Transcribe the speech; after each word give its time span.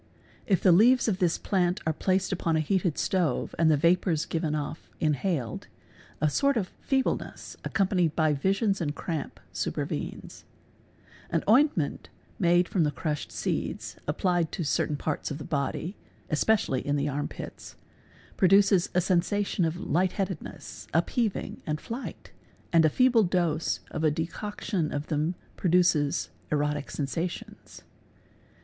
If 0.47 0.61
the 0.63 0.71
leaves 0.71 1.07
of 1.07 1.19
this 1.19 1.37
plant 1.37 1.79
are 1.85 1.93
placed 1.93 2.31
upon 2.31 2.55
a 2.55 2.59
heated 2.59 2.97
stove 2.97 3.53
and 3.59 3.69
the 3.69 3.77
vapours 3.77 4.25
given 4.25 4.55
off 4.55 4.89
inhaled, 4.99 5.67
1 6.17 6.29
sort 6.31 6.57
of 6.57 6.69
feebleness, 6.81 7.55
accompanied 7.63 8.15
by 8.15 8.33
visions 8.33 8.81
and 8.81 8.95
cramp, 8.95 9.39
supervenes, 9.53 10.43
Ar 11.31 11.43
ointment 11.47 12.09
made 12.39 12.67
from 12.67 12.83
the 12.83 12.89
crushed 12.89 13.31
seeds, 13.31 13.95
applied 14.07 14.51
to 14.53 14.63
certain 14.63 14.97
parts 14.97 15.29
of 15.29 15.37
the 15.37 15.43
body 15.43 15.95
(especially 16.31 16.81
in 16.83 16.95
the 16.95 17.07
arm 17.07 17.27
pits), 17.27 17.75
produces 18.37 18.89
a 18.95 19.01
sensation 19.01 19.65
of 19.65 19.77
lightheaded. 19.79 20.41
ness, 20.41 20.87
upheaving, 20.95 21.61
and 21.67 21.79
flight, 21.79 22.31
and 22.73 22.83
a 22.85 22.89
feeble 22.89 23.21
dose 23.23 23.81
of 23.91 24.03
a 24.03 24.09
decoction 24.09 24.91
of 24.91 25.09
them 25.09 25.35
produces 25.57 26.31
erotic 26.51 26.89
sensations. 26.89 27.83